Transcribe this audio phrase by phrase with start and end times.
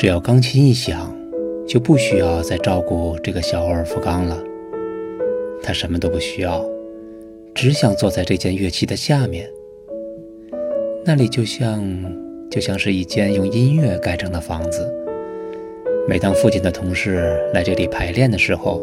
[0.00, 1.14] 只要钢琴一响，
[1.68, 4.42] 就不需要再照顾这个小欧尔夫冈了。
[5.62, 6.64] 他什么都不需要，
[7.54, 9.46] 只想坐在这件乐器的下面。
[11.04, 11.84] 那里就像
[12.50, 14.90] 就像是一间用音乐盖成的房子。
[16.08, 18.82] 每当父亲的同事来这里排练的时候，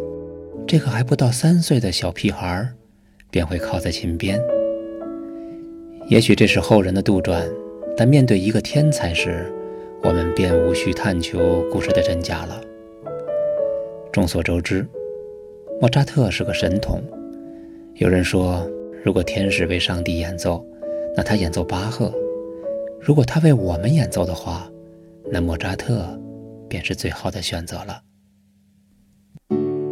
[0.67, 2.69] 这个还不到三岁的小屁孩
[3.31, 4.39] 便会靠在琴边。
[6.09, 7.41] 也许这是后人的杜撰，
[7.97, 9.51] 但面对一个天才时，
[10.03, 12.61] 我们便无需探求故事的真假了。
[14.11, 14.87] 众所周知，
[15.81, 17.01] 莫扎特是个神童。
[17.95, 18.67] 有人说，
[19.03, 20.65] 如果天使为上帝演奏，
[21.15, 22.11] 那他演奏巴赫；
[22.99, 24.69] 如果他为我们演奏的话，
[25.31, 26.19] 那莫扎特
[26.69, 28.01] 便是最好的选择了。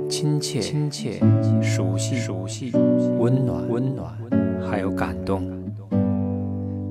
[0.08, 1.20] 亲切、亲切、
[1.62, 2.72] 熟悉、熟悉、
[3.18, 4.16] 温暖、温暖，
[4.62, 5.52] 还有感动。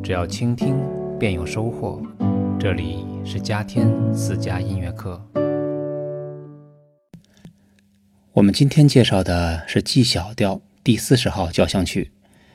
[0.02, 0.74] 只要倾听，
[1.18, 2.02] 便有收获。
[2.58, 5.20] 这里是嘉天私家音乐课。
[8.32, 12.10] 我们今天介绍的是 G 小调第四十号交响曲，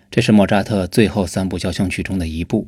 [0.09, 2.67] 这是莫扎特最后三部交响曲中的一部。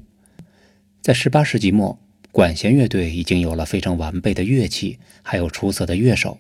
[1.02, 1.98] 在十八世纪末，
[2.32, 6.38] 管弦乐队已经有了非常完备的乐器，还有出色的乐手。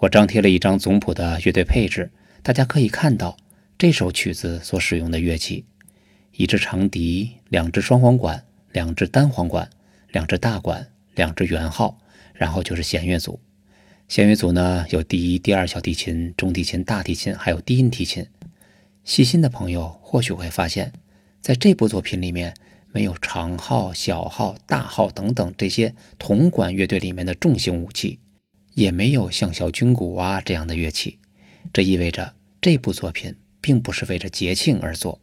[0.00, 2.10] 我张贴了一张总谱的乐队配置，
[2.42, 3.36] 大家可以看到
[3.78, 5.64] 这首曲子所使用的乐器。
[6.32, 9.70] 一支长笛，两支双簧管，两支单簧管，
[10.16, 11.98] 两只大管，两只圆号，
[12.32, 13.38] 然后就是弦乐组。
[14.08, 18.26] 弦乐组呢有第一、第二小提琴、中提琴、大提琴，还有低音提琴。
[19.04, 20.90] 细心的朋友或许会发现，
[21.42, 22.54] 在这部作品里面
[22.92, 28.18] 没有长号、小号、大号等等这些铜管乐队里面的重型武器，
[28.72, 31.18] 也没有像小军鼓啊这样的乐器。
[31.74, 35.20] 这意味着这部作品并不是为了节庆而作。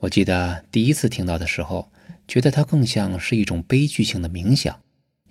[0.00, 1.92] 我记得第一次听到的时候，
[2.32, 4.80] 觉得它更像是一种悲剧性的冥想，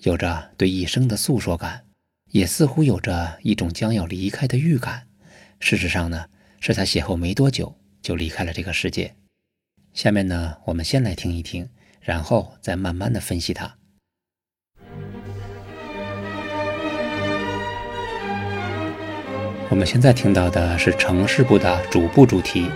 [0.04, 1.88] 有着对一生的诉说感，
[2.30, 5.08] 也似乎有着一种将要离开的预感。
[5.60, 6.28] 事实上呢，
[6.60, 9.16] 是他写后没多久就离开了这个世界。
[9.96, 11.68] 下面呢，我们先来听一听，
[12.02, 13.78] 然后再慢慢的分析它。
[19.72, 22.68] 我们现在听到的是城市部的主部主题。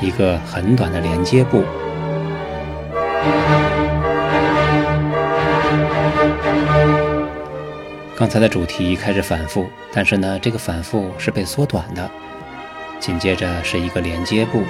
[0.00, 1.62] 一个很短的连接部，
[8.16, 12.10] 刚才的主题开始反复，但是呢，这个反复是被缩短的。
[12.98, 14.62] 紧接着是一个连接部。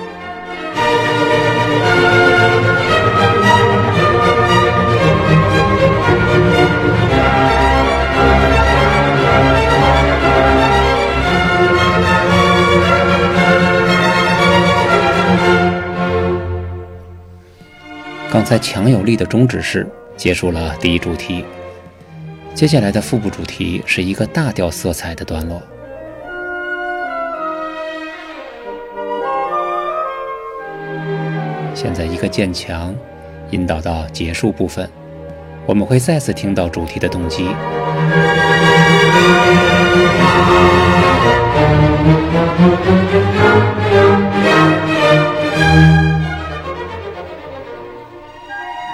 [18.31, 19.85] 刚才强有力的终止式
[20.17, 21.45] 结束了第一主题，
[22.55, 25.61] 接下来的副部主题是一个大调色彩的段落。
[31.75, 32.95] 现在一个渐强，
[33.51, 34.89] 引导到结束部分，
[35.67, 37.49] 我们会再次听到主题的动机。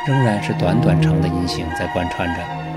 [0.07, 2.76] 仍然是短短长的音型在贯穿着。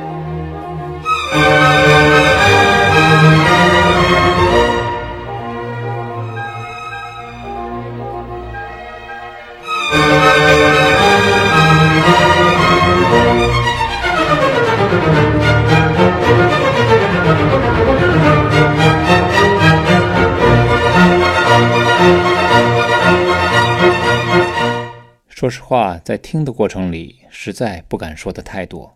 [25.49, 28.95] 说实话，在听的过程里，实在不敢说的太多，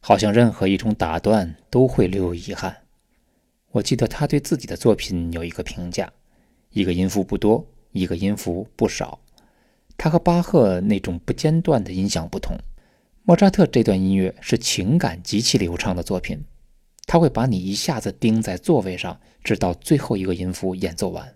[0.00, 2.74] 好像任何一种打断都会留有遗憾。
[3.72, 6.10] 我记得他对自己的作品有一个评价：
[6.70, 9.20] 一个音符不多，一个音符不少。
[9.98, 12.56] 他和巴赫那种不间断的音响不同，
[13.24, 16.42] 莫扎特这段音乐是情感极其流畅的作品，
[17.04, 21.34] 他会把你一下子钉在座位上，直到最后一个音符演奏完。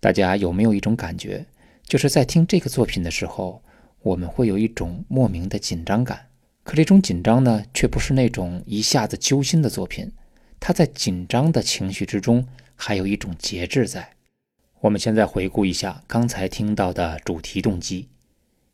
[0.00, 1.44] 大家有没有一种感觉？
[1.84, 3.62] 就是在听这个作品的时候，
[4.02, 6.28] 我们会有一种莫名的紧张感。
[6.62, 10.12] 可这种紧张呢，却不是那种一下子揪心的作品。
[10.58, 14.14] 它在紧张的情绪之中，还有一种节制在。
[14.80, 18.08] 我们现在回顾一下刚才听到的主题动机。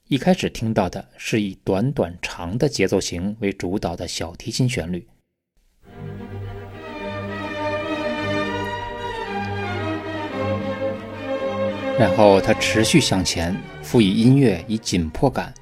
[0.08, 5.06] 一开始听到的是以短短长的节奏型为主导的小提琴旋律。
[11.98, 15.52] 然后他持续向前，赋予音乐以紧迫感。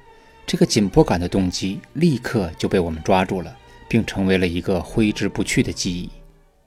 [0.47, 3.55] 这个紧迫感的动机立刻就被我们抓住了，
[3.87, 6.09] 并成为了一个挥之不去的记忆。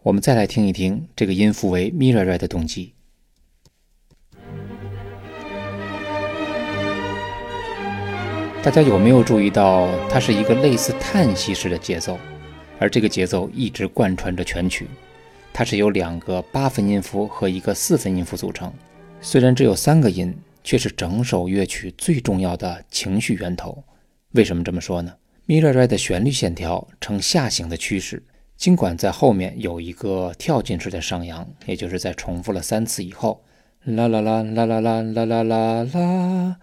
[0.03, 2.93] 我们再来听一听这个音符为咪瑞瑞的动机。
[8.63, 12.19] 大家有没有注意到，它是一个类似叹息式的节奏，
[12.79, 14.87] 而这个节奏一直贯穿着全曲。
[15.53, 18.73] 它是由两个八分音符和一个四分音符组成。
[19.27, 23.83] 虽然只有三个音，却是整首乐曲最重要的情绪源头。
[24.33, 25.15] 为什么这么说呢？
[25.47, 28.23] 咪瑞瑞的旋律线条呈下行的趋势，
[28.59, 33.43] 尽管在后面有一个跳进式的上扬，也就是在重复了三次以后，
[33.85, 36.57] 啦啦啦啦啦啦啦啦啦啦。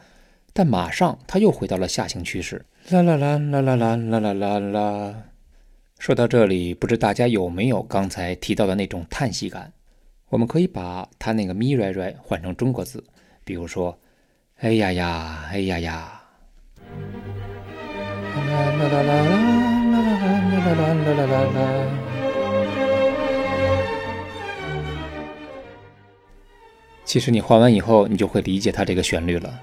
[0.53, 5.23] 但马上他又回到了下行趋势，啦啦啦啦啦啦啦啦啦啦。
[5.97, 9.73] 说到这里，不知大家有没有刚才提到的那种叹息感？
[10.31, 13.03] 我们可以把它那个咪瑞瑞换成中国字，
[13.43, 13.99] 比如说，
[14.59, 16.21] 哎呀呀，哎呀呀。
[18.31, 19.27] 啦啦啦啦啦
[19.91, 21.59] 啦啦啦啦啦啦。
[27.03, 29.53] 其实你换完以后，你就会理解它这个旋律了。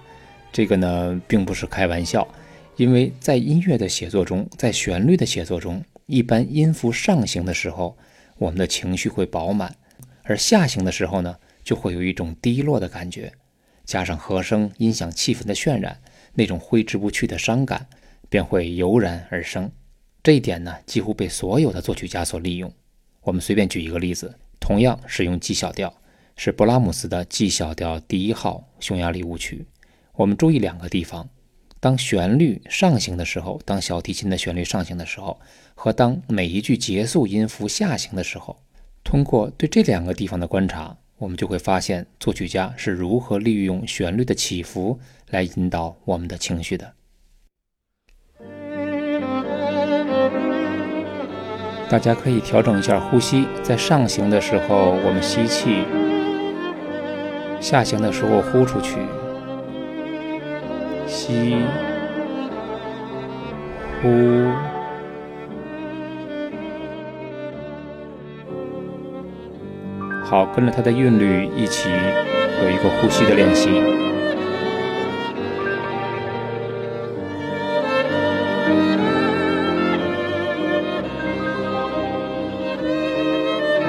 [0.52, 2.28] 这个呢，并不是开玩笑，
[2.76, 7.96] 因为在音乐的写作中，在旋律的写作中，一般音符上行的时候，
[8.36, 9.70] 我们的情绪会饱满；
[10.28, 13.32] 而下行的时候呢，就会有一种低落的感觉，
[13.86, 16.02] 加上和声音响气氛的渲染，
[16.34, 17.86] 那种挥之不去的伤感
[18.28, 19.72] 便会油然而生。
[20.22, 22.70] 这一点呢，几乎被所有的作曲家所利用。
[23.22, 25.94] 我们随便举一个例子，同样使用 G 小调，
[26.36, 29.64] 是勃拉姆斯的 G 小调第一号匈牙利舞曲。
[30.12, 31.26] 我们注意两个地方：
[31.80, 35.40] 当旋律上行的时候，当小提琴的旋律上行的时候，
[35.74, 38.58] 和当每一句结束音符下行的时候。
[39.08, 45.00] 通过对这两个地方的观察，我们就会发现作曲家是如何利用旋律的起伏
[45.30, 46.92] 来引导我们的情绪的。
[51.88, 55.84] 大家可以调整一下呼吸，在上行的时候我们吸气，
[57.62, 58.98] 下行的时候呼出去。
[61.06, 61.56] 吸，
[64.02, 64.08] 呼，
[70.28, 71.88] 好，跟着它的韵律一起
[72.62, 73.70] 有一个呼吸的练习。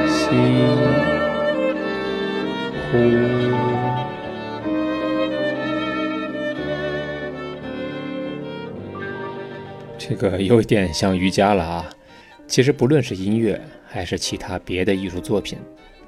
[0.07, 0.29] 吸，
[2.89, 2.97] 呼。
[9.97, 11.85] 这个有点像瑜伽了啊！
[12.47, 15.59] 其实不论是音乐还是其他别的艺术作品，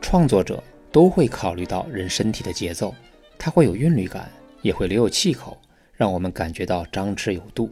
[0.01, 0.61] 创作者
[0.91, 2.93] 都会考虑到人身体的节奏，
[3.37, 4.29] 它会有韵律感，
[4.61, 5.57] 也会留有气口，
[5.93, 7.71] 让我们感觉到张弛有度。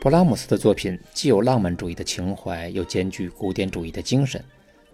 [0.00, 4.42] 勃拉姆斯的作品既有浪漫主义的情怀，又兼具古典主义的精神。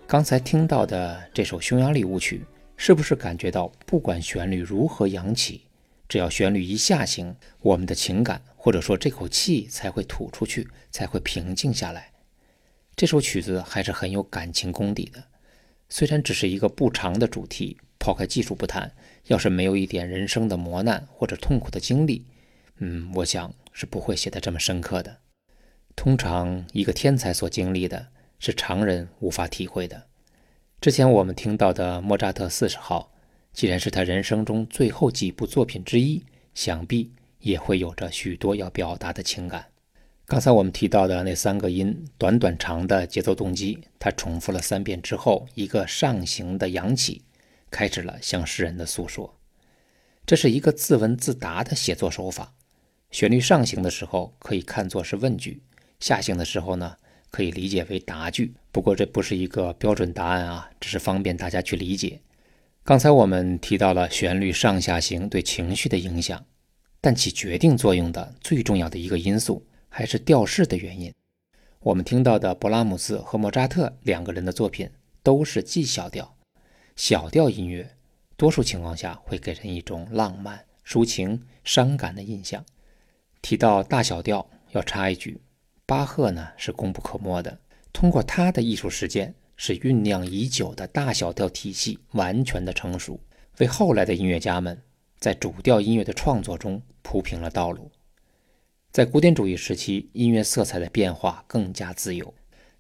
[0.06, 2.44] 刚才听到的这首匈牙利舞曲，
[2.76, 5.62] 是不是感觉到不管旋律如何扬起？
[6.08, 12.10] 只要旋律一下行，我们的情感或者说这口气才会吐出去，才会平静下来。
[12.96, 15.22] 这首曲子还是很有感情功底的。
[15.88, 18.92] 虽然只是一个不长的主题，抛开技术不谈，
[19.26, 22.24] 要是没有一点人生的磨难或者痛苦的经历，
[22.78, 25.18] 嗯，我想是不会写得这么深刻的。
[25.96, 28.08] 通常一个天才所经历的
[28.38, 30.06] 是常人无法体会的。
[30.80, 33.12] 之前我们听到的莫扎特四十号。
[33.50, 36.22] 既然是他人生中最后几部作品之一，
[36.54, 37.10] 想必
[37.40, 39.66] 也会有着许多要表达的情感。
[40.28, 47.22] 刚才我们提到的那三个音，短短长的节奏动机，他重复了三遍之后，一个上行的扬起，
[47.70, 49.34] 开始了向世人的诉说。
[50.26, 52.52] 这是一个自问自答的写作手法。
[53.10, 55.62] 旋律上行的时候可以看作是问句，
[55.98, 56.96] 下行的时候呢，
[57.30, 58.52] 可以理解为答句。
[58.70, 62.20] 不过这不是一个标准答案啊，只是方便大家去理解。
[62.84, 66.44] 刚才我们提到了旋律上下行对情绪的影响，
[67.00, 71.12] 但起决定作用的最重要的一个因素还是调式的原因。
[71.80, 74.90] 我们听到的勃拉姆斯和莫扎特两个人的作品
[75.22, 76.36] 都是 G 小调，
[76.96, 77.96] 小调音乐
[78.36, 82.64] 多数情况下会给人一种浪漫、抒情、伤感的印象。
[83.42, 85.40] 提到大小调，要插一句，
[85.86, 87.58] 巴赫呢是功不可没的，
[87.92, 89.34] 通过他的艺术实践。
[89.60, 93.18] 使酝酿已久的大小调体系完全的成熟，
[93.58, 94.80] 为后来的音乐家们
[95.18, 97.90] 在主调音乐的创作中铺平了道路。
[98.98, 102.34] 在古典主义时期，音乐色彩的变化更加自由，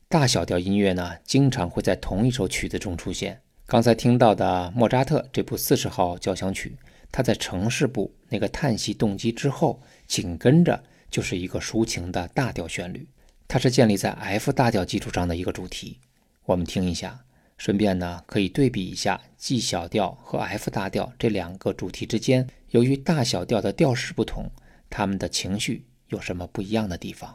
[0.08, 3.40] 大小调音乐呢，经常会在同一首曲子中出现。
[3.66, 6.76] 刚才听到的莫扎特这部四十号交响曲，
[7.12, 13.06] 它在城市部那个叹息动机之后，紧跟着就是一个抒情的大调旋律。
[13.46, 16.00] 它是建立在 F 大调基础上的一个主题。
[16.46, 17.20] 我们听一下，
[17.56, 24.50] 顺便呢可以对比一下 G 小调和 F 大调这两个主题之间，由于大小调的调式不同，
[24.90, 27.34] 他们的情绪有什么不一样的地方？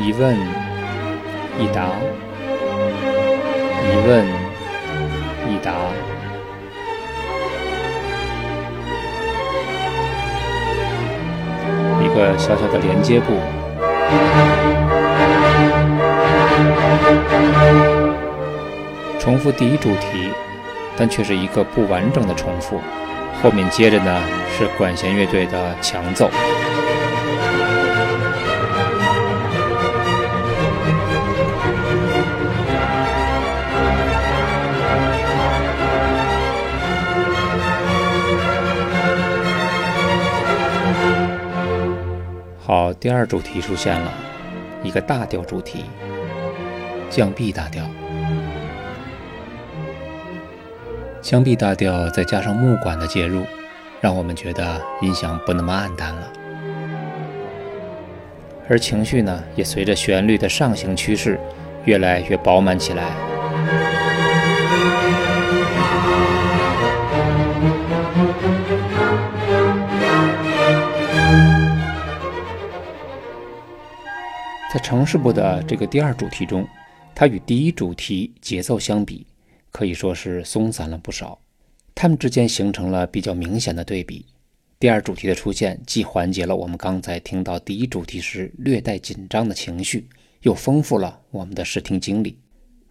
[0.00, 0.36] 一问
[1.60, 1.88] 一答，
[3.84, 4.26] 一问
[5.48, 5.72] 一答。
[12.02, 13.38] 一个小小的连接部，
[19.20, 20.28] 重复第一主题，
[20.96, 22.80] 但却是一个不完整的重复。
[23.42, 24.22] 后面接着呢
[24.56, 26.30] 是管弦乐队的强奏。
[42.64, 44.12] 好，第二主题出现了，
[44.84, 45.84] 一个大调主题，
[47.10, 47.84] 降 B 大调，
[51.22, 53.46] 降 B 大调，再加上木管的介入，
[54.00, 56.32] 让我们觉得音响不那么暗淡了，
[58.68, 61.38] 而情绪呢，也随着旋律的上行趋势，
[61.84, 63.04] 越来越饱满起来。
[74.74, 76.66] 在城市部的这个第二主题中，
[77.14, 79.24] 它与第一主题节奏相比，
[79.72, 81.40] 可以说是松散了不少。
[81.94, 84.24] 它们之间形成了比较明显的对比。
[84.78, 90.08] 第二主题的出现，既缓解了我们刚才听到第一主题时略带紧张的情绪，
[90.42, 92.38] 又丰富了我们的视听经历。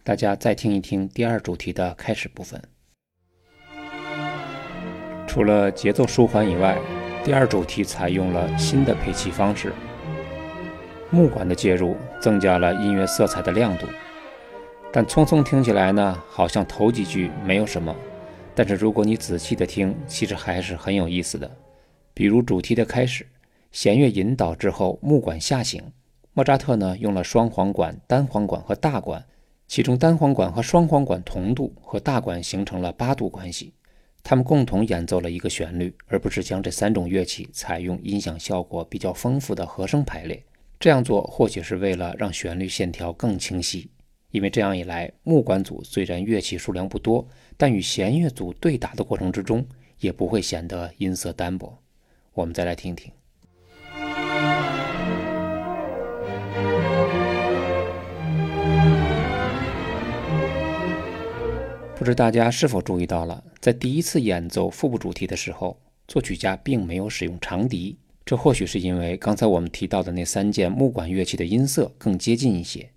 [0.02, 2.60] 大家再听一听第二主题的开始部分。
[5.26, 6.78] 除了节奏舒缓以外，
[7.24, 9.72] 第二主题采用了新的配器方式。
[11.10, 13.86] 木管的介入增加了音乐色彩的亮度，
[14.94, 17.96] 但匆匆听起来呢，好像头几句没有什么。
[18.54, 21.50] 但是如果你仔细的听，其实还是很有意思的。
[22.12, 23.26] 比如主题的开始，
[23.70, 25.82] 弦乐引导之后，木管下行，
[26.34, 29.24] 莫扎特呢用了双簧管、单簧管和大管，
[29.66, 33.72] 其中单簧管和双簧管同度，和大管形成了八度关系，
[34.22, 40.44] 他们共同演奏了一个旋律，而不是将这三种乐器采用音响效果比较丰富的和声排列。
[40.78, 43.88] 这样做或许是为了让旋律线条更清晰，
[44.32, 49.64] 因为这样一来，木管组虽然乐器数量不多，但与弦乐组对打的过程之中，
[50.00, 51.78] 也不会显得音色单薄。
[52.32, 53.12] 我们再来听听，
[61.94, 67.98] 不知大家是否注意到了，在第一次演奏副部主题的时候，作曲家并没有使用长笛。
[68.24, 72.88] 这或许是因为刚才我们提到的那三件木管乐器的音色更接近一些，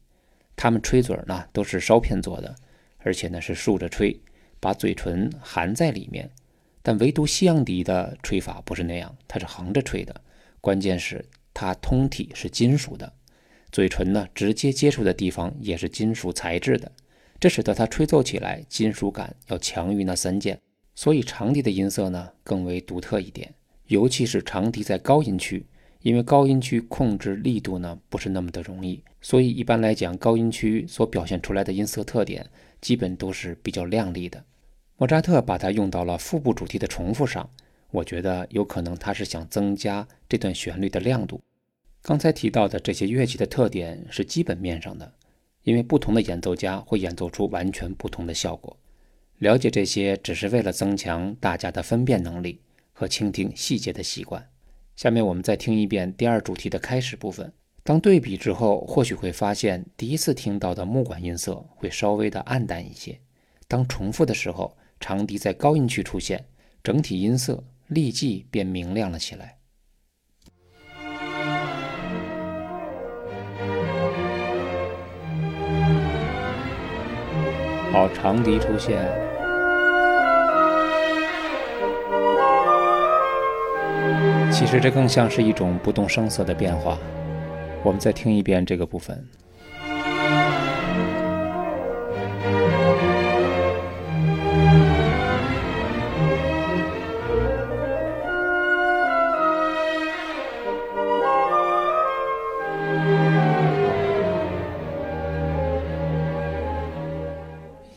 [0.55, 2.55] 它们吹嘴呢都是烧片做的，
[3.00, 4.19] 而且呢是竖着吹，
[4.59, 6.29] 把嘴唇含在里面。
[6.81, 10.21] 但唯独西洋笛的吹法不是那样，它是横着吹的。
[10.62, 13.12] 关键是它通体是金属的，
[13.71, 16.91] 嘴唇呢直接接触的地方也是金属材质的，
[17.39, 20.59] 这使得它吹奏起来金属感要强于那三件，
[20.95, 23.53] 所以长笛的音色呢更为独特一点。
[23.88, 25.65] 尤其是长笛在高音区，
[26.05, 32.47] 因为高音区控制力度呢不是那么的容易，所以一般来讲，高音区所表现出来的音色特点
[32.79, 34.45] 基本都是比较亮丽的。
[34.97, 37.50] 莫扎特把它用到了腹部主题的重复上，
[37.89, 41.41] 我觉得有可能他是想增加这段旋律的亮度。
[42.03, 45.12] 刚才提到的这些乐器的特点是基本面上的，
[45.63, 48.77] 因为不同的演奏家会演奏出完全不同的效果。
[49.39, 52.62] 了解这些只是为了增强大家的分辨能力。
[52.97, 54.54] 和倾听细节的习惯。
[54.96, 57.52] 下面我们再听一遍第二主题的开始部分。
[57.84, 63.20] 当对比之后，或许会发现第一次听到的木管音色会稍微的暗淡一些。
[63.68, 66.46] 当重复的时候，长笛在高音区出现，
[66.82, 69.58] 整体音色立即便明亮了起来。
[77.92, 79.25] 好，长笛出现。
[84.57, 86.97] 其实这更像是一种不动声色的变化。
[87.83, 89.21] 我们再听一遍这个部分。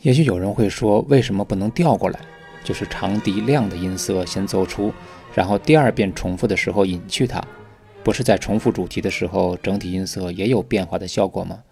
[0.01, 2.19] 也许有人会说，为什么不能调过来？
[2.61, 4.93] 就是长笛亮的音色先奏出，
[5.33, 7.43] 然后第二遍重复的时候隐去它，
[8.03, 11.63] 不是在重复主题的时候，整体音色也有变化的效果吗？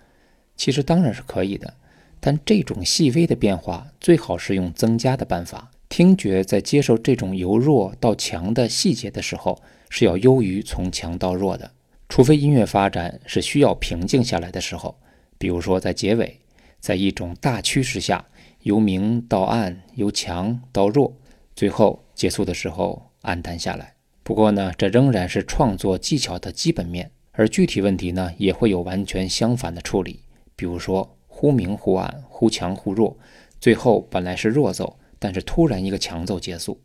[0.56, 1.74] 其实当然是可以的，
[2.20, 5.72] 但这种细微的变化最好是用增加的办法。
[5.90, 11.72] 听觉在接受这种由弱到强的细节的时候，是要优于从强到弱的。
[12.10, 14.98] 除非音乐发展是需要平静下来的时候，
[15.38, 16.40] 比如说在结尾，
[16.80, 18.26] 在一种大趋势下。
[18.64, 21.14] 由明到暗，由强到弱，
[21.56, 23.94] 最后结束的时候暗淡下来。
[24.24, 30.22] 不过呢，这仍然是创作技巧的基本面，而具体问题呢，也会有完全相反的处理。
[30.56, 33.18] 比如说忽明忽暗，忽强忽弱，
[33.60, 36.80] 最后本来是弱奏，但是突然一个强奏结束。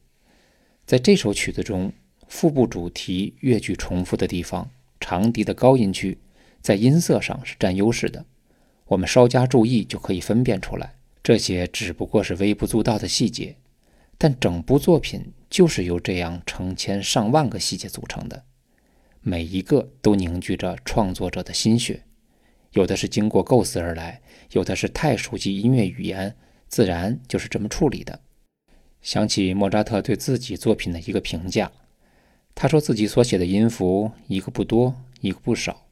[0.85, 1.93] 在这首曲子中，
[2.29, 4.69] 腹部主题乐句重复的地方，
[5.01, 6.19] 长笛的高音区
[6.61, 8.25] 在音色上是占优势的，
[8.87, 10.95] 我们稍加注意就可以分辨出来。
[11.23, 13.57] 这些只不过是微不足道的细节，
[14.19, 18.44] 但整部作品就是由这样成千上万个细节组成的，
[19.21, 22.04] 每一个都凝聚着创作者的心血。
[22.71, 26.35] 有的是经过构思而来，有的是太熟悉音乐语言，
[26.68, 28.18] 自然就是这么处理的。
[29.02, 31.71] 想起莫扎特对自己作品的一个评价，
[32.54, 35.87] 他说自己所写的音符一个不多，一个不少。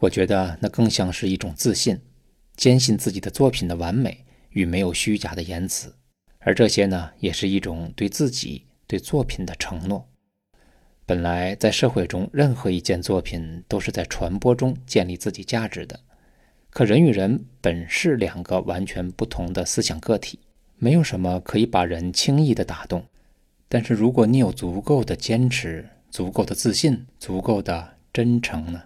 [0.00, 1.98] 我觉得那更像是一种自信，
[2.58, 4.26] 坚信自己的作品的完美。
[4.50, 5.94] 与没有虚假的言辞，
[6.40, 10.08] 而这些呢，也是一种对自己、对作品的承诺。
[11.06, 16.00] 本来在社会中，任何一件作品都是在传播中建立自己价值的。
[16.70, 20.38] 可人与人本是两个完全不同的思想个体，
[20.76, 23.04] 没有什么可以把人轻易的打动。
[23.68, 28.82] 但是如果你有足够的坚持、足够的自信、足够的真诚呢？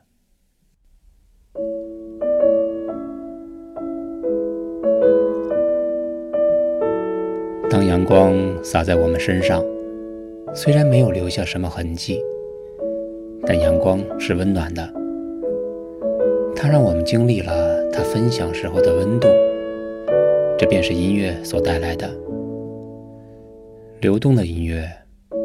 [7.71, 9.64] 当阳光洒在我们身上，
[10.54, 12.21] 虽然没有留下什么痕迹，
[13.46, 14.87] 但阳光是温暖的。
[16.55, 19.29] 它让我们经历了它分享时候的温度，
[20.59, 22.07] 这便是音乐所带来的。
[24.03, 24.87] 流动的音乐，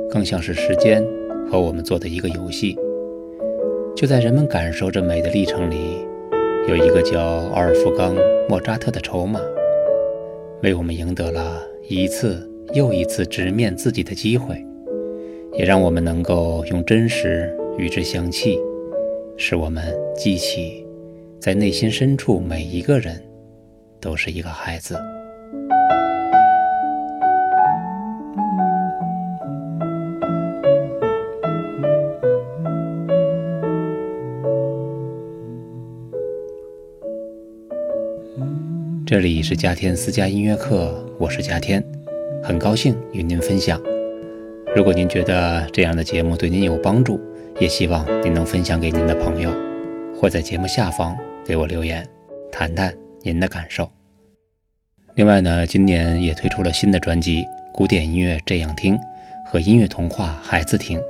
[0.10, 1.02] 更像是时间
[1.50, 2.78] 和我们做的一个游戏。
[3.96, 6.06] 就在人们感受着美的历程里，
[6.68, 8.14] 有一个叫奥尔夫冈·
[8.50, 9.40] 莫扎特的筹码，
[10.64, 11.62] 为我们赢得了。
[11.88, 14.62] 一次又一次直面自己的机会，
[15.58, 18.60] 也让我们能够用真实与之相契，
[19.38, 19.84] 使我们
[20.16, 20.86] 记起，
[21.40, 23.20] 在内心深处每一个人
[24.00, 24.96] 都是一个孩子。
[39.08, 41.84] 这里是嘉天私家音乐课，我是嘉天，
[42.44, 43.82] 很高兴与您分享。
[44.76, 47.20] 如果您觉得这样的节目对您有帮助，
[47.60, 49.52] 也希望您能分享给您的朋友，
[50.16, 52.08] 或在节目下方给我留言，
[52.52, 53.90] 谈谈您的感受。
[55.16, 57.42] 另外呢，今年也推出了新的专辑
[57.74, 58.96] 《古典音乐这样听》
[59.46, 61.02] 和音乐童话孩子听，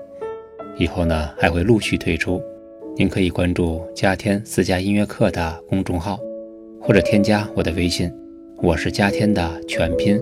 [0.77, 2.41] 以后呢还会陆续推出，
[2.95, 6.19] 您可以关注嘉天私家音乐课的公众号。
[6.79, 8.09] 或者添加我的微信，
[8.61, 10.17] 我是嘉天的全拼。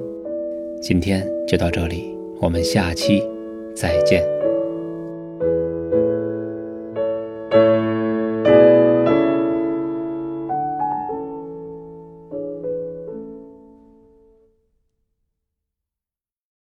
[0.82, 3.22] 今天就到这里，我们下期
[3.76, 4.35] 再见。